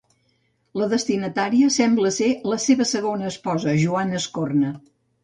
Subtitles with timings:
[0.81, 4.73] La destinatària sembla ser la seva segona esposa, Joana Escorna.